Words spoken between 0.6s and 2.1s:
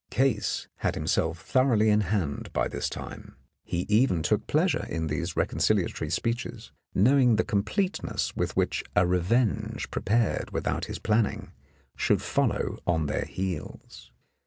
had himself thoroughly in